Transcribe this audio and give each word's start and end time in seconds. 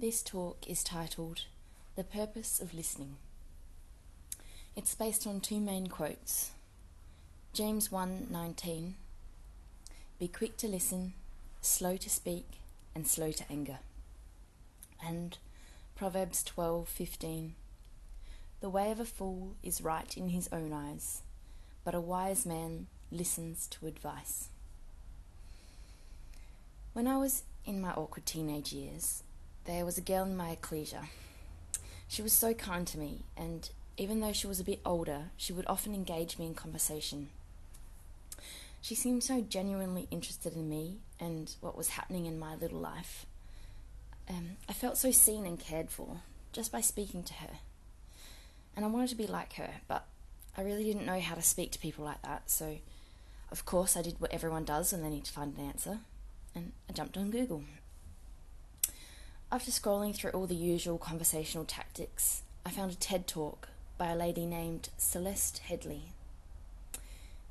This 0.00 0.22
talk 0.22 0.66
is 0.66 0.82
titled 0.82 1.42
The 1.94 2.04
Purpose 2.04 2.58
of 2.58 2.72
Listening. 2.72 3.18
It's 4.74 4.94
based 4.94 5.26
on 5.26 5.42
two 5.42 5.60
main 5.60 5.88
quotes. 5.88 6.52
James 7.52 7.90
1:19 7.90 8.94
Be 10.18 10.26
quick 10.26 10.56
to 10.56 10.68
listen, 10.68 11.12
slow 11.60 11.98
to 11.98 12.08
speak, 12.08 12.46
and 12.94 13.06
slow 13.06 13.30
to 13.30 13.52
anger. 13.52 13.80
And 15.04 15.36
Proverbs 15.96 16.42
12:15 16.44 17.52
The 18.60 18.70
way 18.70 18.90
of 18.90 19.00
a 19.00 19.04
fool 19.04 19.54
is 19.62 19.82
right 19.82 20.16
in 20.16 20.30
his 20.30 20.48
own 20.50 20.72
eyes, 20.72 21.20
but 21.84 21.94
a 21.94 22.00
wise 22.00 22.46
man 22.46 22.86
listens 23.10 23.66
to 23.72 23.86
advice. 23.86 24.48
When 26.94 27.06
I 27.06 27.18
was 27.18 27.42
in 27.66 27.82
my 27.82 27.92
awkward 27.92 28.24
teenage 28.24 28.72
years, 28.72 29.24
there 29.70 29.84
was 29.84 29.96
a 29.96 30.02
girl 30.02 30.24
in 30.24 30.36
my 30.36 30.50
ecclesia. 30.50 31.04
She 32.08 32.22
was 32.22 32.32
so 32.32 32.52
kind 32.52 32.84
to 32.88 32.98
me, 32.98 33.22
and 33.36 33.70
even 33.96 34.18
though 34.18 34.32
she 34.32 34.48
was 34.48 34.58
a 34.58 34.64
bit 34.64 34.80
older, 34.84 35.26
she 35.36 35.52
would 35.52 35.66
often 35.68 35.94
engage 35.94 36.38
me 36.38 36.46
in 36.46 36.54
conversation. 36.54 37.28
She 38.80 38.96
seemed 38.96 39.22
so 39.22 39.40
genuinely 39.40 40.08
interested 40.10 40.54
in 40.54 40.68
me 40.68 40.98
and 41.20 41.54
what 41.60 41.76
was 41.76 41.90
happening 41.90 42.26
in 42.26 42.36
my 42.36 42.56
little 42.56 42.80
life. 42.80 43.26
Um, 44.28 44.56
I 44.68 44.72
felt 44.72 44.98
so 44.98 45.12
seen 45.12 45.46
and 45.46 45.58
cared 45.58 45.90
for 45.90 46.22
just 46.52 46.72
by 46.72 46.80
speaking 46.80 47.22
to 47.22 47.34
her. 47.34 47.58
And 48.74 48.84
I 48.84 48.88
wanted 48.88 49.10
to 49.10 49.16
be 49.16 49.28
like 49.28 49.52
her, 49.52 49.70
but 49.86 50.04
I 50.56 50.62
really 50.62 50.82
didn't 50.82 51.06
know 51.06 51.20
how 51.20 51.36
to 51.36 51.42
speak 51.42 51.70
to 51.72 51.78
people 51.78 52.04
like 52.04 52.22
that, 52.22 52.50
so 52.50 52.78
of 53.52 53.64
course 53.64 53.96
I 53.96 54.02
did 54.02 54.20
what 54.20 54.32
everyone 54.32 54.64
does 54.64 54.92
when 54.92 55.02
they 55.02 55.10
need 55.10 55.26
to 55.26 55.32
find 55.32 55.56
an 55.56 55.64
answer, 55.64 55.98
and 56.56 56.72
I 56.88 56.92
jumped 56.92 57.16
on 57.16 57.30
Google. 57.30 57.62
After 59.52 59.72
scrolling 59.72 60.14
through 60.14 60.30
all 60.30 60.46
the 60.46 60.54
usual 60.54 60.96
conversational 60.96 61.64
tactics, 61.64 62.42
I 62.64 62.70
found 62.70 62.92
a 62.92 62.94
TED 62.94 63.26
talk 63.26 63.68
by 63.98 64.06
a 64.06 64.16
lady 64.16 64.46
named 64.46 64.90
Celeste 64.96 65.60
Headlee. 65.68 66.12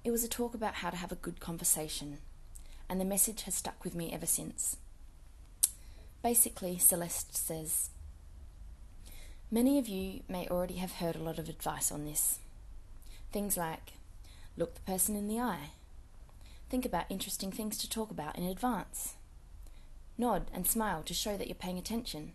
It 0.06 0.12
was 0.12 0.24
a 0.24 0.30
talk 0.30 0.54
about 0.54 0.76
how 0.76 0.92
to 0.92 0.96
have 0.96 1.12
a 1.12 1.16
good 1.16 1.42
conversation, 1.42 2.20
and 2.88 3.02
the 3.02 3.06
message 3.06 3.42
has 3.42 3.56
stuck 3.56 3.84
with 3.84 3.96
me 3.96 4.14
ever 4.14 4.26
since. 4.26 4.78
Basically, 6.24 6.78
Celeste 6.78 7.36
says 7.36 7.90
Many 9.52 9.78
of 9.78 9.90
you 9.90 10.22
may 10.30 10.48
already 10.48 10.76
have 10.76 10.94
heard 10.94 11.18
a 11.18 11.24
lot 11.24 11.38
of 11.38 11.50
advice 11.50 11.92
on 11.92 12.06
this. 12.06 12.40
Things 13.34 13.58
like 13.58 13.92
look 14.56 14.76
the 14.76 14.82
person 14.90 15.18
in 15.18 15.28
the 15.28 15.42
eye, 15.42 15.72
think 16.70 16.86
about 16.86 17.08
interesting 17.10 17.52
things 17.52 17.78
to 17.80 17.90
talk 17.90 18.10
about 18.10 18.38
in 18.38 18.46
advance, 18.46 19.16
nod 20.20 20.52
and 20.54 20.68
smile 20.68 21.02
to 21.04 21.14
show 21.14 21.38
that 21.38 21.48
you're 21.48 21.56
paying 21.56 21.78
attention, 21.78 22.34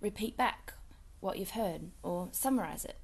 repeat 0.00 0.36
back 0.36 0.74
what 1.20 1.38
you've 1.38 1.50
heard 1.50 1.90
or 2.02 2.28
summarize 2.32 2.84
it. 2.84 2.98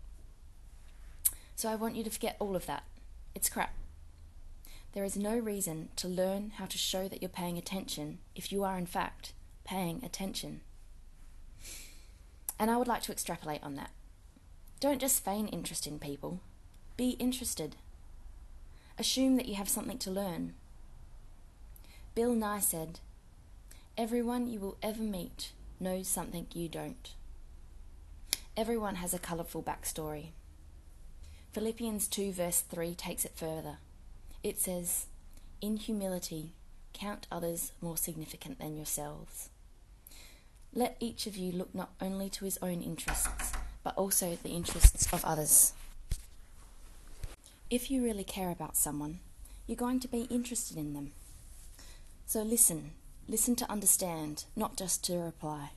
So 1.56 1.70
I 1.70 1.76
want 1.76 1.96
you 1.96 2.04
to 2.04 2.10
forget 2.10 2.36
all 2.38 2.56
of 2.56 2.66
that 2.66 2.84
it's 3.34 3.48
crap. 3.48 3.74
There 4.92 5.04
is 5.04 5.16
no 5.16 5.36
reason 5.36 5.88
to 5.96 6.06
learn 6.06 6.52
how 6.56 6.66
to 6.66 6.78
show 6.78 7.08
that 7.08 7.20
you're 7.20 7.28
paying 7.28 7.58
attention 7.58 8.18
if 8.36 8.52
you 8.52 8.62
are, 8.62 8.78
in 8.78 8.86
fact, 8.86 9.32
paying 9.64 10.04
attention. 10.04 10.60
And 12.58 12.70
I 12.70 12.76
would 12.76 12.86
like 12.86 13.02
to 13.02 13.12
extrapolate 13.12 13.62
on 13.64 13.74
that. 13.74 13.90
Don't 14.78 15.00
just 15.00 15.24
feign 15.24 15.48
interest 15.48 15.86
in 15.86 15.98
people, 15.98 16.40
be 16.96 17.10
interested. 17.12 17.74
Assume 18.96 19.36
that 19.36 19.46
you 19.46 19.56
have 19.56 19.68
something 19.68 19.98
to 19.98 20.10
learn. 20.10 20.54
Bill 22.14 22.32
Nye 22.32 22.60
said, 22.60 23.00
Everyone 23.96 24.48
you 24.48 24.58
will 24.58 24.76
ever 24.82 25.04
meet 25.04 25.52
knows 25.78 26.08
something 26.08 26.48
you 26.52 26.68
don't. 26.68 27.12
Everyone 28.56 28.96
has 28.96 29.14
a 29.14 29.20
colourful 29.20 29.62
backstory. 29.62 30.30
Philippians 31.52 32.08
2, 32.08 32.32
verse 32.32 32.60
3 32.62 32.96
takes 32.96 33.24
it 33.24 33.30
further. 33.36 33.76
It 34.42 34.60
says, 34.60 35.06
In 35.60 35.76
humility, 35.76 36.54
count 36.92 37.28
others 37.30 37.70
more 37.80 37.96
significant 37.96 38.58
than 38.58 38.76
yourselves. 38.76 39.48
Let 40.72 40.96
each 40.98 41.28
of 41.28 41.36
you 41.36 41.52
look 41.52 41.72
not 41.72 41.90
only 42.00 42.28
to 42.30 42.44
his 42.44 42.58
own 42.60 42.82
interests, 42.82 43.52
but 43.84 43.96
also 43.96 44.36
the 44.42 44.48
interests 44.48 45.06
of 45.12 45.24
others. 45.24 45.72
If 47.70 47.92
you 47.92 48.02
really 48.02 48.24
care 48.24 48.50
about 48.50 48.76
someone, 48.76 49.20
you're 49.68 49.76
going 49.76 50.00
to 50.00 50.08
be 50.08 50.22
interested 50.22 50.76
in 50.76 50.94
them. 50.94 51.12
So 52.26 52.42
listen, 52.42 52.90
listen 53.28 53.56
to 53.56 53.70
understand, 53.70 54.44
not 54.54 54.76
just 54.76 55.04
to 55.04 55.16
reply. 55.18 55.70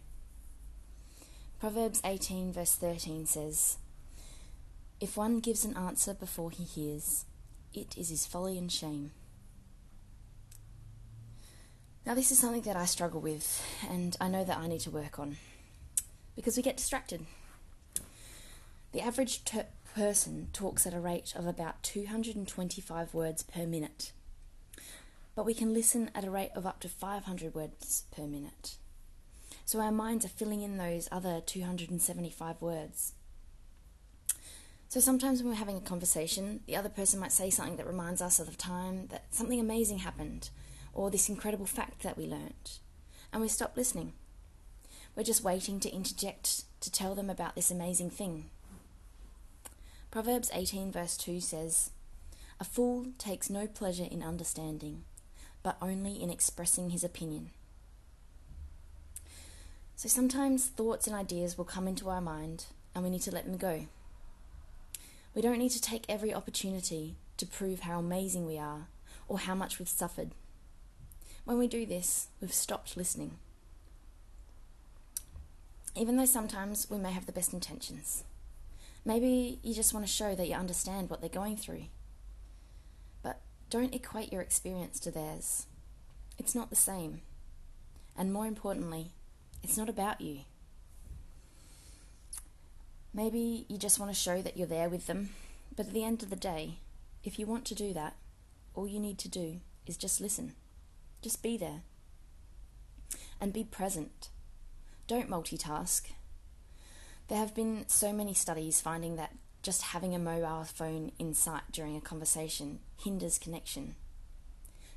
Proverbs 1.60 2.02
18, 2.04 2.54
verse 2.54 2.76
13 2.76 3.26
says, 3.26 3.78
if 5.00 5.16
one 5.16 5.40
gives 5.40 5.64
an 5.64 5.78
answer 5.78 6.14
before 6.14 6.50
he 6.50 6.64
hears, 6.64 7.26
it 7.74 7.96
is 7.98 8.10
his 8.10 8.26
folly 8.26 8.58
and 8.58 8.72
shame. 8.72 9.12
Now, 12.06 12.16
this 12.16 12.32
is 12.32 12.40
something 12.40 12.62
that 12.62 12.76
I 12.76 12.86
struggle 12.86 13.20
with, 13.20 13.64
and 13.90 14.16
I 14.20 14.28
know 14.28 14.44
that 14.44 14.58
I 14.58 14.68
need 14.68 14.80
to 14.82 14.90
work 14.90 15.20
on 15.20 15.38
because 16.36 16.58
we 16.58 16.64
get 16.64 16.78
distracted. 16.78 17.26
The 18.92 19.02
average 19.02 19.44
ter- 19.44 19.68
person 19.94 20.48
talks 20.54 20.88
at 20.88 20.94
a 20.94 21.00
rate 21.00 21.34
of 21.36 21.46
about 21.46 21.84
225 21.84 23.14
words 23.14 23.44
per 23.44 23.66
minute, 23.68 24.14
but 25.38 25.46
we 25.46 25.54
can 25.54 25.72
listen 25.72 26.10
at 26.16 26.26
a 26.26 26.32
rate 26.32 26.50
of 26.56 26.66
up 26.66 26.80
to 26.80 26.90
500 26.90 27.54
words 27.54 28.06
per 28.10 28.24
minute. 28.24 28.78
So 29.66 29.80
our 29.80 29.92
minds 29.92 30.26
are 30.26 30.30
filling 30.30 30.64
in 30.64 30.78
those 30.78 31.08
other 31.12 31.42
275 31.46 32.60
words. 32.60 33.14
So 34.90 35.00
sometimes 35.00 35.44
when 35.44 35.52
we're 35.52 35.60
having 35.60 35.78
a 35.78 35.82
conversation, 35.82 36.62
the 36.66 36.76
other 36.76 36.90
person 36.90 37.20
might 37.20 37.32
say 37.32 37.52
something 37.52 37.76
that 37.78 37.86
reminds 37.86 38.20
us 38.20 38.40
of 38.40 38.50
the 38.50 38.58
time 38.58 39.10
that 39.10 39.26
something 39.30 39.60
amazing 39.60 40.00
happened 40.00 40.50
or 40.92 41.12
this 41.12 41.30
incredible 41.30 41.68
fact 41.68 42.02
that 42.02 42.18
we 42.18 42.26
learnt, 42.26 42.80
and 43.32 43.40
we 43.40 43.48
stop 43.48 43.78
listening. 43.78 44.14
We're 45.16 45.22
just 45.22 45.44
waiting 45.44 45.80
to 45.82 45.94
interject 45.94 46.64
to 46.82 46.92
tell 46.92 47.14
them 47.14 47.30
about 47.30 47.54
this 47.54 47.70
amazing 47.70 48.10
thing. 48.10 48.46
Proverbs 50.10 50.50
18, 50.52 50.92
verse 50.92 51.16
2 51.16 51.42
says, 51.42 51.92
A 52.60 52.64
fool 52.64 53.10
takes 53.20 53.52
no 53.52 53.68
pleasure 53.68 54.08
in 54.10 54.24
understanding, 54.24 55.04
but 55.68 55.76
only 55.82 56.24
in 56.24 56.30
expressing 56.30 56.92
his 56.92 57.04
opinion. 57.04 57.50
So 59.98 60.08
sometimes 60.08 60.68
thoughts 60.68 61.08
and 61.08 61.14
ideas 61.14 61.58
will 61.58 61.66
come 61.66 61.90
into 61.90 62.08
our 62.08 62.22
mind, 62.22 62.68
and 62.96 63.04
we 63.04 63.10
need 63.10 63.24
to 63.24 63.32
let 63.32 63.44
them 63.44 63.58
go. 63.58 63.88
We 65.36 65.42
don't 65.42 65.60
need 65.60 65.72
to 65.72 65.82
take 65.82 66.06
every 66.08 66.34
opportunity 66.34 67.18
to 67.36 67.46
prove 67.46 67.82
how 67.82 68.00
amazing 68.00 68.48
we 68.48 68.58
are 68.58 68.88
or 69.28 69.40
how 69.40 69.56
much 69.56 69.78
we've 69.78 69.90
suffered. 69.90 70.32
When 71.44 71.58
we 71.58 71.68
do 71.68 71.86
this, 71.86 72.30
we've 72.40 72.54
stopped 72.54 72.96
listening. 72.96 73.32
Even 75.98 76.16
though 76.16 76.24
sometimes 76.24 76.90
we 76.90 76.98
may 76.98 77.12
have 77.12 77.26
the 77.26 77.34
best 77.34 77.52
intentions. 77.52 78.24
Maybe 79.04 79.60
you 79.64 79.74
just 79.74 79.94
want 79.94 80.06
to 80.06 80.12
show 80.14 80.34
that 80.34 80.48
you 80.48 80.54
understand 80.54 81.10
what 81.10 81.20
they're 81.20 81.30
going 81.30 81.58
through. 81.58 81.88
Don't 83.70 83.94
equate 83.94 84.32
your 84.32 84.42
experience 84.42 85.00
to 85.02 85.12
theirs. 85.12 85.66
It's 86.38 86.56
not 86.56 86.70
the 86.70 86.76
same. 86.76 87.22
And 88.18 88.32
more 88.32 88.48
importantly, 88.48 89.12
it's 89.62 89.78
not 89.78 89.90
about 89.90 90.22
you. 90.22 90.40
Maybe 93.14 93.66
you 93.68 93.78
just 93.78 94.00
want 94.00 94.12
to 94.12 94.20
show 94.20 94.42
that 94.42 94.58
you're 94.58 94.68
there 94.68 94.90
with 94.90 95.08
them, 95.08 95.30
but 95.76 95.88
at 95.88 95.94
the 95.94 96.04
end 96.04 96.24
of 96.24 96.30
the 96.30 96.36
day, 96.36 96.78
if 97.24 97.38
you 97.38 97.46
want 97.46 97.66
to 97.66 97.76
do 97.76 97.94
that, 97.94 98.16
all 98.74 98.88
you 98.88 99.00
need 99.00 99.18
to 99.20 99.30
do 99.30 99.60
is 99.86 99.98
just 99.98 100.22
listen. 100.22 100.54
Just 101.22 101.42
be 101.42 101.58
there. 101.58 101.82
And 103.42 103.52
be 103.52 103.64
present. 103.64 104.30
Don't 105.08 105.30
multitask. 105.30 106.12
There 107.28 107.40
have 107.40 107.56
been 107.56 107.86
so 107.88 108.14
many 108.14 108.34
studies 108.34 108.80
finding 108.80 109.16
that 109.18 109.34
just 109.62 109.82
having 109.82 110.16
a 110.16 110.20
mobile 110.20 110.64
phone 110.64 111.12
in 111.20 111.34
sight 111.34 111.64
during 111.72 111.96
a 111.96 112.02
conversation 112.02 112.80
hinders 113.04 113.38
connection. 113.38 113.96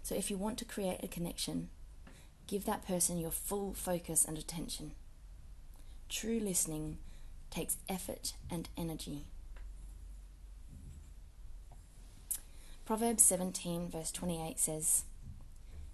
So 0.03 0.15
if 0.15 0.31
you 0.31 0.37
want 0.37 0.59
to 0.59 0.65
create 0.65 1.01
a 1.03 1.09
connection, 1.09 1.69
give 2.47 2.65
that 2.65 2.87
person 2.87 3.19
your 3.19 3.31
full 3.31 3.75
focus 3.75 4.25
and 4.25 4.39
attention. 4.39 4.93
True 6.09 6.41
listening 6.41 6.99
takes 7.51 7.77
effort 7.89 8.35
and 8.51 8.69
energy. 8.77 9.25
Proverbs 12.85 13.23
17, 13.23 13.89
verse 13.89 14.11
28 14.11 14.59
says, 14.59 15.05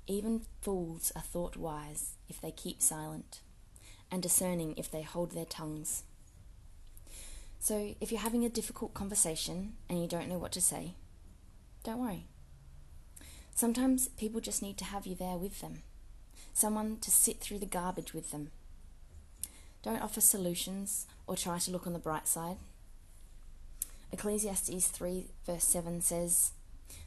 Even 0.06 0.42
fools 0.62 1.12
are 1.14 1.20
thought 1.20 1.56
wise 1.56 2.14
if 2.28 2.40
they 2.40 2.50
keep 2.50 2.80
silent, 2.80 3.40
and 4.10 4.22
discerning 4.22 4.74
if 4.78 4.90
they 4.90 5.02
hold 5.02 5.32
their 5.32 5.44
tongues. 5.44 6.04
So, 7.58 7.94
if 8.00 8.12
you're 8.12 8.20
having 8.20 8.44
a 8.44 8.48
difficult 8.48 8.94
conversation 8.94 9.74
and 9.88 10.00
you 10.00 10.06
don't 10.08 10.28
know 10.28 10.38
what 10.38 10.52
to 10.52 10.60
say, 10.60 10.94
don't 11.82 11.98
worry. 11.98 12.26
Sometimes 13.54 14.08
people 14.08 14.40
just 14.40 14.62
need 14.62 14.76
to 14.78 14.84
have 14.84 15.06
you 15.06 15.14
there 15.14 15.36
with 15.36 15.60
them, 15.60 15.82
someone 16.52 16.98
to 17.00 17.10
sit 17.10 17.40
through 17.40 17.58
the 17.58 17.66
garbage 17.66 18.12
with 18.14 18.30
them 18.30 18.50
Don't 19.82 20.02
offer 20.02 20.20
solutions 20.20 21.06
or 21.26 21.36
try 21.36 21.58
to 21.58 21.70
look 21.70 21.86
on 21.86 21.92
the 21.92 21.98
bright 21.98 22.26
side. 22.26 22.56
Ecclesiastes 24.12 24.88
3, 24.88 25.26
verse 25.46 25.64
7 25.64 26.00
says, 26.00 26.52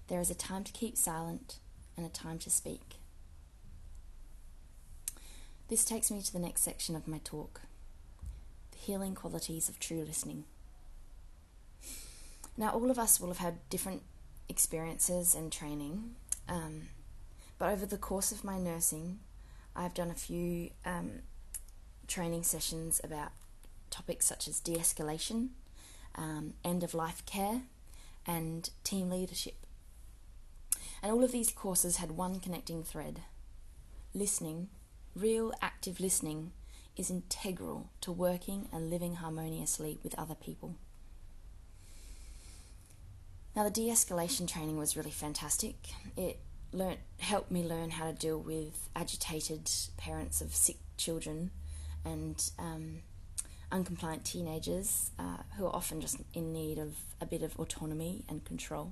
There 0.07 0.19
is 0.21 0.29
a 0.29 0.35
time 0.35 0.63
to 0.63 0.71
keep 0.71 0.97
silent 0.97 1.59
and 1.97 2.05
a 2.05 2.09
time 2.09 2.39
to 2.39 2.49
speak. 2.49 2.95
This 5.67 5.85
takes 5.85 6.09
me 6.09 6.21
to 6.21 6.33
the 6.33 6.39
next 6.39 6.61
section 6.61 6.95
of 6.95 7.07
my 7.07 7.19
talk 7.23 7.61
healing 8.79 9.13
qualities 9.13 9.69
of 9.69 9.79
true 9.79 10.03
listening. 10.05 10.45
Now, 12.57 12.71
all 12.71 12.89
of 12.89 12.97
us 12.99 13.19
will 13.19 13.27
have 13.27 13.37
had 13.37 13.69
different 13.69 14.03
experiences 14.47 15.35
and 15.35 15.51
training, 15.51 16.15
um, 16.47 16.83
but 17.57 17.69
over 17.71 17.85
the 17.85 17.97
course 17.97 18.31
of 18.31 18.43
my 18.43 18.57
nursing, 18.57 19.19
I've 19.75 19.93
done 19.93 20.09
a 20.09 20.15
few 20.15 20.71
um, 20.85 21.21
training 22.07 22.43
sessions 22.43 22.99
about 23.03 23.31
topics 23.89 24.25
such 24.25 24.47
as 24.47 24.59
de 24.59 24.75
escalation, 24.75 25.49
um, 26.15 26.53
end 26.63 26.83
of 26.83 26.93
life 26.93 27.25
care, 27.25 27.63
and 28.25 28.69
team 28.83 29.09
leadership. 29.09 29.65
And 31.01 31.11
all 31.11 31.23
of 31.23 31.31
these 31.31 31.51
courses 31.51 31.97
had 31.97 32.11
one 32.11 32.39
connecting 32.39 32.83
thread 32.83 33.21
listening, 34.13 34.69
real 35.15 35.53
active 35.61 35.99
listening, 35.99 36.51
is 36.99 37.09
integral 37.09 37.89
to 38.01 38.11
working 38.11 38.67
and 38.73 38.89
living 38.89 39.15
harmoniously 39.15 39.97
with 40.03 40.13
other 40.19 40.35
people. 40.35 40.75
Now, 43.55 43.63
the 43.63 43.71
de 43.71 43.87
escalation 43.87 44.47
training 44.47 44.77
was 44.77 44.97
really 44.97 45.09
fantastic. 45.09 45.75
It 46.17 46.39
learnt, 46.73 46.99
helped 47.19 47.51
me 47.51 47.63
learn 47.63 47.91
how 47.91 48.07
to 48.07 48.13
deal 48.13 48.37
with 48.37 48.89
agitated 48.95 49.71
parents 49.97 50.41
of 50.41 50.53
sick 50.53 50.75
children 50.97 51.51
and 52.03 52.51
um, 52.59 52.99
uncompliant 53.71 54.23
teenagers 54.23 55.11
uh, 55.17 55.37
who 55.57 55.65
are 55.65 55.75
often 55.75 56.01
just 56.01 56.17
in 56.33 56.51
need 56.51 56.77
of 56.77 56.97
a 57.21 57.25
bit 57.25 57.41
of 57.41 57.57
autonomy 57.57 58.23
and 58.27 58.43
control. 58.43 58.91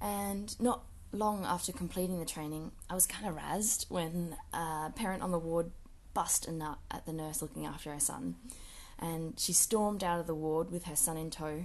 And 0.00 0.58
not 0.60 0.84
long 1.10 1.44
after 1.44 1.72
completing 1.72 2.20
the 2.20 2.24
training, 2.24 2.70
I 2.88 2.94
was 2.94 3.06
kind 3.06 3.26
of 3.26 3.36
razzed 3.36 3.90
when 3.90 4.36
a 4.52 4.92
parent 4.94 5.22
on 5.22 5.32
the 5.32 5.38
ward 5.38 5.72
bust 6.14 6.46
a 6.46 6.52
nut 6.52 6.78
at 6.90 7.06
the 7.06 7.12
nurse 7.12 7.42
looking 7.42 7.66
after 7.66 7.92
her 7.92 8.00
son. 8.00 8.36
And 8.98 9.38
she 9.38 9.52
stormed 9.52 10.02
out 10.02 10.20
of 10.20 10.26
the 10.26 10.34
ward 10.34 10.70
with 10.70 10.84
her 10.84 10.96
son 10.96 11.16
in 11.16 11.30
tow. 11.30 11.64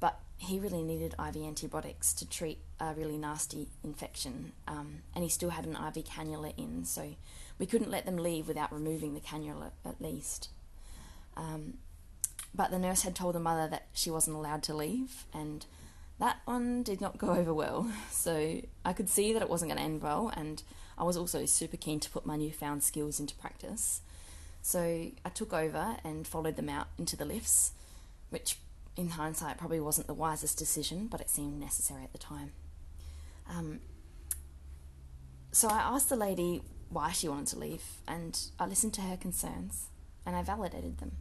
But 0.00 0.20
he 0.36 0.58
really 0.58 0.82
needed 0.82 1.14
IV 1.18 1.36
antibiotics 1.36 2.12
to 2.14 2.28
treat 2.28 2.58
a 2.80 2.94
really 2.94 3.16
nasty 3.16 3.68
infection, 3.82 4.52
um, 4.66 5.02
and 5.14 5.22
he 5.22 5.30
still 5.30 5.50
had 5.50 5.64
an 5.64 5.76
IV 5.76 6.04
cannula 6.04 6.52
in, 6.58 6.84
so 6.84 7.14
we 7.58 7.66
couldn't 7.66 7.90
let 7.90 8.04
them 8.04 8.16
leave 8.16 8.48
without 8.48 8.72
removing 8.72 9.14
the 9.14 9.20
cannula 9.20 9.70
at 9.84 10.00
least. 10.00 10.50
Um, 11.36 11.74
but 12.54 12.70
the 12.70 12.78
nurse 12.78 13.02
had 13.02 13.14
told 13.14 13.34
the 13.34 13.40
mother 13.40 13.68
that 13.68 13.86
she 13.92 14.10
wasn't 14.10 14.36
allowed 14.36 14.62
to 14.64 14.74
leave, 14.74 15.24
and 15.32 15.64
that 16.24 16.38
one 16.46 16.82
did 16.82 17.02
not 17.02 17.18
go 17.18 17.28
over 17.32 17.52
well. 17.52 17.90
So 18.10 18.62
I 18.86 18.94
could 18.94 19.10
see 19.10 19.34
that 19.34 19.42
it 19.42 19.50
wasn't 19.50 19.70
going 19.70 19.78
to 19.78 19.84
end 19.84 20.00
well, 20.00 20.32
and 20.34 20.62
I 20.96 21.04
was 21.04 21.16
also 21.16 21.44
super 21.44 21.76
keen 21.76 22.00
to 22.00 22.08
put 22.08 22.24
my 22.24 22.36
newfound 22.36 22.82
skills 22.82 23.20
into 23.20 23.34
practice. 23.34 24.00
So 24.62 24.80
I 24.80 25.28
took 25.34 25.52
over 25.52 25.96
and 26.02 26.26
followed 26.26 26.56
them 26.56 26.70
out 26.70 26.86
into 26.98 27.16
the 27.16 27.26
lifts, 27.26 27.72
which 28.30 28.56
in 28.96 29.10
hindsight 29.10 29.58
probably 29.58 29.80
wasn't 29.80 30.06
the 30.06 30.14
wisest 30.14 30.56
decision, 30.56 31.06
but 31.06 31.20
it 31.20 31.28
seemed 31.28 31.60
necessary 31.60 32.02
at 32.02 32.12
the 32.12 32.18
time. 32.18 32.52
Um, 33.50 33.80
so 35.52 35.68
I 35.68 35.80
asked 35.80 36.08
the 36.08 36.16
lady 36.16 36.62
why 36.88 37.12
she 37.12 37.28
wanted 37.28 37.48
to 37.48 37.58
leave, 37.58 37.84
and 38.08 38.40
I 38.58 38.66
listened 38.66 38.94
to 38.94 39.02
her 39.02 39.18
concerns 39.18 39.88
and 40.24 40.34
I 40.34 40.42
validated 40.42 40.98
them. 40.98 41.12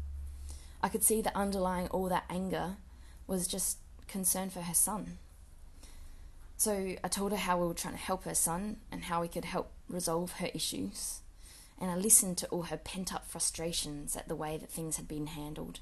I 0.81 0.87
could 0.87 1.03
see 1.03 1.21
that 1.21 1.35
underlying 1.35 1.87
all 1.87 2.07
that 2.07 2.23
anger 2.29 2.77
was 3.27 3.45
just 3.45 3.79
concern 4.07 4.49
for 4.49 4.61
her 4.61 4.73
son. 4.73 5.17
So 6.57 6.95
I 7.03 7.07
told 7.07 7.31
her 7.31 7.37
how 7.37 7.59
we 7.59 7.67
were 7.67 7.73
trying 7.73 7.95
to 7.95 7.99
help 7.99 8.23
her 8.23 8.35
son 8.35 8.77
and 8.91 9.03
how 9.03 9.21
we 9.21 9.27
could 9.27 9.45
help 9.45 9.71
resolve 9.89 10.33
her 10.33 10.49
issues. 10.53 11.21
And 11.79 11.91
I 11.91 11.95
listened 11.95 12.37
to 12.37 12.47
all 12.47 12.63
her 12.63 12.77
pent 12.77 13.13
up 13.13 13.27
frustrations 13.27 14.15
at 14.15 14.27
the 14.27 14.35
way 14.35 14.57
that 14.57 14.69
things 14.69 14.97
had 14.97 15.07
been 15.07 15.27
handled. 15.27 15.79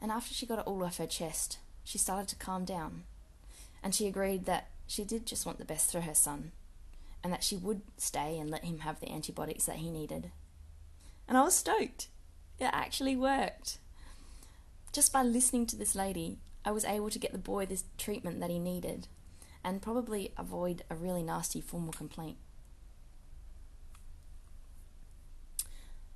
And 0.00 0.10
after 0.10 0.34
she 0.34 0.46
got 0.46 0.58
it 0.58 0.66
all 0.66 0.84
off 0.84 0.98
her 0.98 1.06
chest, 1.06 1.58
she 1.84 1.96
started 1.96 2.28
to 2.28 2.36
calm 2.36 2.64
down. 2.64 3.04
And 3.82 3.94
she 3.94 4.06
agreed 4.06 4.44
that 4.46 4.68
she 4.86 5.04
did 5.04 5.26
just 5.26 5.46
want 5.46 5.58
the 5.58 5.64
best 5.64 5.90
for 5.92 6.02
her 6.02 6.14
son 6.14 6.52
and 7.24 7.32
that 7.32 7.44
she 7.44 7.56
would 7.56 7.82
stay 7.96 8.38
and 8.38 8.50
let 8.50 8.64
him 8.64 8.80
have 8.80 9.00
the 9.00 9.10
antibiotics 9.10 9.66
that 9.66 9.76
he 9.76 9.90
needed. 9.90 10.30
And 11.28 11.38
I 11.38 11.42
was 11.44 11.54
stoked. 11.54 12.08
It 12.58 12.68
actually 12.72 13.16
worked. 13.16 13.78
Just 14.92 15.12
by 15.12 15.22
listening 15.22 15.66
to 15.66 15.76
this 15.76 15.94
lady, 15.94 16.38
I 16.64 16.70
was 16.70 16.84
able 16.84 17.10
to 17.10 17.18
get 17.18 17.32
the 17.32 17.38
boy 17.38 17.66
this 17.66 17.84
treatment 17.98 18.40
that 18.40 18.50
he 18.50 18.58
needed 18.58 19.08
and 19.64 19.82
probably 19.82 20.32
avoid 20.36 20.82
a 20.90 20.94
really 20.94 21.22
nasty 21.22 21.60
formal 21.60 21.92
complaint. 21.92 22.36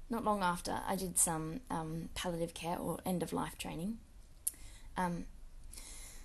Not 0.09 0.25
long 0.25 0.43
after, 0.43 0.81
I 0.87 0.95
did 0.95 1.19
some 1.19 1.61
um, 1.69 2.11
palliative 2.15 2.55
care 2.55 2.79
or 2.79 2.99
end 3.05 3.23
of 3.23 3.33
life 3.33 3.59
training. 3.59 3.99
Um, 4.97 5.25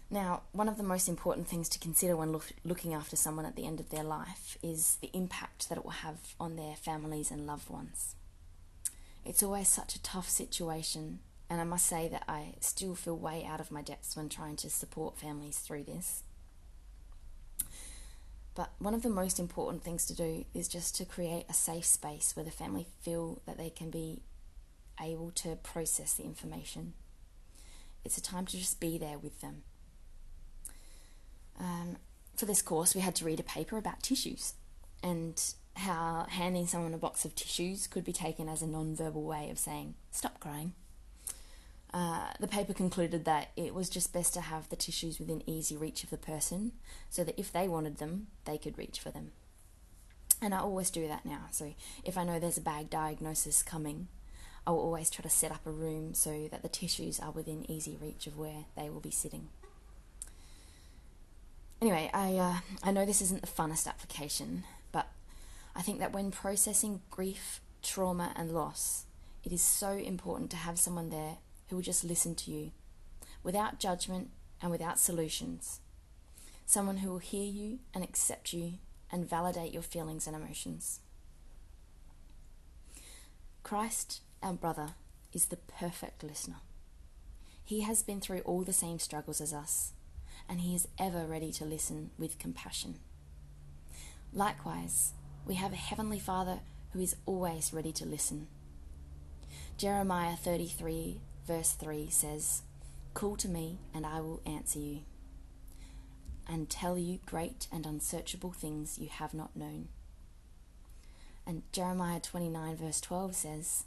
now, 0.10 0.42
one 0.52 0.68
of 0.68 0.78
the 0.78 0.84
most 0.84 1.08
important 1.08 1.48
things 1.48 1.70
to 1.70 1.80
consider 1.80 2.16
when 2.16 2.32
look, 2.32 2.52
looking 2.64 2.94
after 2.94 3.16
someone 3.16 3.46
at 3.46 3.56
the 3.56 3.66
end 3.66 3.80
of 3.80 3.90
their 3.90 4.04
life 4.04 4.58
is 4.62 4.98
the 5.02 5.10
impact 5.14 5.70
that 5.70 5.78
it 5.78 5.84
will 5.84 5.92
have 5.92 6.36
on 6.40 6.58
their 6.58 6.76
families 6.76 7.32
and 7.32 7.48
loved 7.48 7.70
ones. 7.70 8.16
It's 9.26 9.42
always 9.42 9.68
such 9.68 9.96
a 9.96 10.02
tough 10.02 10.30
situation, 10.30 11.20
and 11.52 11.60
I 11.60 11.66
must 11.66 11.86
say 11.86 12.08
that 12.08 12.24
I 12.28 12.54
still 12.62 12.96
feel 12.96 13.18
way 13.18 13.46
out 13.46 13.60
of 13.60 13.72
my 13.72 13.82
depths 13.82 14.16
when 14.16 14.30
trying 14.30 14.56
to 14.58 14.70
support 14.70 15.20
families 15.20 15.60
through 15.60 15.84
this. 15.84 16.24
But 18.56 18.72
one 18.80 18.94
of 18.94 19.04
the 19.04 19.10
most 19.10 19.40
important 19.40 19.84
things 19.84 20.06
to 20.06 20.16
do 20.16 20.46
is 20.54 20.68
just 20.68 20.96
to 20.96 21.06
create 21.06 21.46
a 21.50 21.54
safe 21.54 21.86
space 21.86 22.36
where 22.36 22.46
the 22.46 22.52
family 22.52 22.88
feel 23.02 23.42
that 23.46 23.58
they 23.58 23.70
can 23.70 23.90
be 23.90 24.22
able 25.02 25.32
to 25.32 25.58
process 25.58 26.14
the 26.14 26.24
information. 26.24 26.94
It's 28.04 28.18
a 28.18 28.22
time 28.22 28.46
to 28.48 28.58
just 28.58 28.80
be 28.80 28.98
there 28.98 29.18
with 29.18 29.42
them 29.42 29.64
um, 31.62 31.98
for 32.36 32.46
this 32.46 32.62
course, 32.62 32.96
we 32.96 33.02
had 33.02 33.16
to 33.16 33.26
read 33.26 33.40
a 33.40 33.44
paper 33.44 33.78
about 33.78 34.02
tissues 34.02 34.54
and 35.04 35.42
how 35.76 36.26
handing 36.30 36.68
someone 36.68 36.94
a 36.94 36.98
box 36.98 37.24
of 37.24 37.36
tissues 37.36 37.88
could 37.88 38.04
be 38.04 38.14
taken 38.14 38.50
as 38.50 38.62
a 38.62 38.68
non-verbal 38.68 39.24
way 39.24 39.50
of 39.50 39.60
saying, 39.60 39.96
stop 40.12 40.40
crying. 40.40 40.74
Uh, 41.94 42.28
the 42.40 42.48
paper 42.48 42.74
concluded 42.74 43.26
that 43.26 43.50
it 43.58 43.74
was 43.74 43.90
just 43.90 44.14
best 44.14 44.34
to 44.34 44.42
have 44.42 44.70
the 44.70 44.78
tissues 44.78 45.20
within 45.20 45.44
easy 45.46 45.76
reach 45.76 46.04
of 46.04 46.10
the 46.10 46.18
person 46.18 46.72
so 47.10 47.24
that 47.24 47.38
if 47.38 47.52
they 47.52 47.68
wanted 47.68 47.98
them, 47.98 48.28
they 48.46 48.58
could 48.58 48.78
reach 48.78 49.00
for 49.00 49.12
them. 49.12 49.32
And 50.42 50.54
I 50.54 50.60
always 50.60 50.90
do 50.90 51.08
that 51.08 51.26
now. 51.26 51.48
So 51.52 51.76
if 52.04 52.18
I 52.18 52.24
know 52.24 52.40
there's 52.40 52.58
a 52.58 52.62
bad 52.62 52.90
diagnosis 52.90 53.62
coming, 53.62 54.08
I 54.66 54.72
will 54.72 54.80
always 54.80 55.10
try 55.10 55.24
to 55.24 55.30
set 55.30 55.52
up 55.52 55.66
a 55.66 55.72
room 55.72 56.14
so 56.14 56.48
that 56.50 56.62
the 56.62 56.70
tissues 56.70 57.20
are 57.20 57.32
within 57.32 57.70
easy 57.70 57.98
reach 58.02 58.26
of 58.26 58.38
where 58.38 58.66
they 58.78 58.90
will 58.90 59.02
be 59.02 59.12
sitting. 59.12 59.50
Anyway, 61.82 62.10
I, 62.14 62.36
uh, 62.36 62.58
I 62.84 62.92
know 62.92 63.06
this 63.06 63.22
isn't 63.22 63.42
the 63.42 63.48
funnest 63.48 63.88
application, 63.88 64.64
but 64.92 65.08
I 65.76 65.82
think 65.82 66.00
that 66.00 66.14
when 66.14 66.32
processing 66.32 67.02
grief, 67.10 67.60
trauma, 67.82 68.34
and 68.36 68.52
loss, 68.52 69.06
it 69.44 69.52
is 69.52 69.62
so 69.62 69.92
important 69.92 70.52
to 70.52 70.58
have 70.58 70.80
someone 70.80 71.10
there 71.10 71.38
who 71.72 71.78
will 71.78 71.84
just 71.84 72.04
listen 72.04 72.36
to 72.36 72.52
you 72.52 72.72
without 73.44 73.80
judgment 73.80 74.30
and 74.62 74.70
without 74.70 75.00
solutions. 75.00 75.80
Someone 76.66 76.98
who 76.98 77.10
will 77.10 77.20
hear 77.20 77.50
you 77.50 77.80
and 77.94 78.04
accept 78.04 78.52
you 78.52 78.74
and 79.10 79.28
validate 79.28 79.72
your 79.72 79.82
feelings 79.82 80.28
and 80.28 80.36
emotions. 80.36 81.00
Christ, 83.64 84.20
our 84.44 84.52
brother, 84.52 84.90
is 85.32 85.46
the 85.46 85.56
perfect 85.56 86.24
listener. 86.24 86.58
He 87.64 87.82
has 87.82 88.04
been 88.04 88.20
through 88.20 88.42
all 88.42 88.64
the 88.64 88.74
same 88.74 89.00
struggles 89.00 89.40
as 89.40 89.54
us 89.54 89.94
and 90.50 90.60
he 90.60 90.76
is 90.76 90.90
ever 91.00 91.26
ready 91.26 91.54
to 91.54 91.64
listen 91.64 92.10
with 92.20 92.38
compassion. 92.38 92.96
Likewise, 94.34 95.14
we 95.46 95.56
have 95.56 95.72
a 95.72 95.78
Heavenly 95.78 96.20
Father 96.20 96.60
who 96.92 97.00
is 97.00 97.16
always 97.26 97.72
ready 97.72 97.94
to 97.94 98.06
listen. 98.06 98.48
Jeremiah 99.78 100.36
33, 100.36 101.22
verse 101.48 101.72
3 101.72 102.10
says, 102.10 102.62
Call 103.14 103.36
to 103.38 103.48
me, 103.48 103.80
and 103.94 104.06
I 104.06 104.22
will 104.22 104.42
answer 104.46 104.80
you, 104.80 105.00
and 106.48 106.70
tell 106.70 106.98
you 106.98 107.20
great 107.26 107.68
and 107.72 107.86
unsearchable 107.86 108.52
things 108.52 108.98
you 109.00 109.10
have 109.10 109.34
not 109.34 109.56
known. 109.56 109.90
And 111.46 111.64
Jeremiah 111.72 112.20
29, 112.20 112.76
verse 112.78 113.02
12 113.02 113.36
says, 113.36 113.86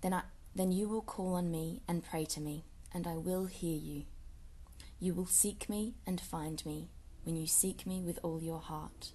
Then, 0.00 0.12
I, 0.14 0.22
then 0.54 0.70
you 0.70 0.88
will 0.88 1.02
call 1.02 1.34
on 1.34 1.50
me 1.50 1.82
and 1.88 2.04
pray 2.04 2.24
to 2.26 2.40
me, 2.40 2.64
and 2.92 3.06
I 3.06 3.16
will 3.16 3.46
hear 3.46 3.76
you. 3.76 4.04
You 5.00 5.14
will 5.14 5.26
seek 5.26 5.68
me 5.68 5.94
and 6.06 6.20
find 6.20 6.64
me 6.64 6.88
when 7.24 7.36
you 7.36 7.46
seek 7.46 7.86
me 7.86 8.00
with 8.00 8.18
all 8.22 8.40
your 8.40 8.60
heart. 8.60 9.10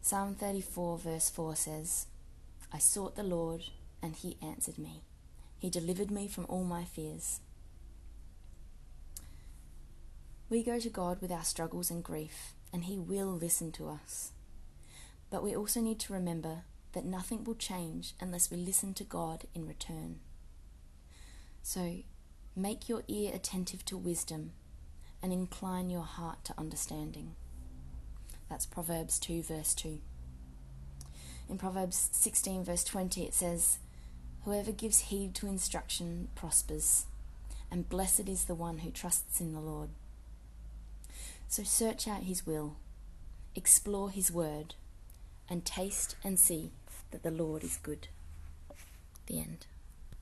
Psalm 0.00 0.34
34, 0.34 0.98
verse 0.98 1.30
4 1.30 1.56
says, 1.56 2.06
I 2.72 2.78
sought 2.78 3.16
the 3.16 3.22
Lord, 3.22 3.64
and 4.02 4.16
he 4.16 4.36
answered 4.42 4.78
me. 4.78 5.02
He 5.58 5.70
delivered 5.70 6.10
me 6.10 6.28
from 6.28 6.46
all 6.48 6.64
my 6.64 6.84
fears. 6.84 7.40
We 10.48 10.62
go 10.62 10.78
to 10.78 10.88
God 10.88 11.20
with 11.20 11.30
our 11.30 11.44
struggles 11.44 11.90
and 11.90 12.02
grief, 12.02 12.54
and 12.72 12.84
he 12.84 12.98
will 12.98 13.28
listen 13.32 13.70
to 13.72 13.88
us. 13.88 14.32
But 15.30 15.42
we 15.42 15.54
also 15.54 15.80
need 15.80 15.98
to 16.00 16.12
remember 16.12 16.62
that 16.92 17.04
nothing 17.04 17.44
will 17.44 17.54
change 17.54 18.14
unless 18.20 18.50
we 18.50 18.56
listen 18.56 18.94
to 18.94 19.04
God 19.04 19.44
in 19.54 19.66
return. 19.66 20.20
So, 21.62 21.98
make 22.56 22.88
your 22.88 23.02
ear 23.08 23.30
attentive 23.34 23.84
to 23.86 23.98
wisdom 23.98 24.52
and 25.22 25.32
incline 25.32 25.90
your 25.90 26.02
heart 26.02 26.44
to 26.44 26.54
understanding. 26.56 27.34
That's 28.48 28.64
Proverbs 28.64 29.18
2, 29.18 29.42
verse 29.42 29.74
2. 29.74 29.98
In 31.50 31.58
Proverbs 31.58 32.08
16, 32.12 32.64
verse 32.64 32.84
20, 32.84 33.24
it 33.24 33.34
says, 33.34 33.78
Whoever 34.44 34.72
gives 34.72 35.00
heed 35.00 35.34
to 35.36 35.46
instruction 35.46 36.28
prospers, 36.34 37.06
and 37.70 37.88
blessed 37.88 38.28
is 38.28 38.44
the 38.44 38.54
one 38.54 38.78
who 38.78 38.90
trusts 38.90 39.40
in 39.40 39.52
the 39.52 39.60
Lord. 39.60 39.90
So 41.48 41.62
search 41.62 42.06
out 42.06 42.22
his 42.22 42.46
will, 42.46 42.76
explore 43.54 44.10
his 44.10 44.30
word, 44.30 44.74
and 45.48 45.64
taste 45.64 46.16
and 46.22 46.38
see 46.38 46.70
that 47.10 47.22
the 47.22 47.30
Lord 47.30 47.64
is 47.64 47.78
good. 47.78 48.08
The 49.26 49.40
end. 49.40 49.66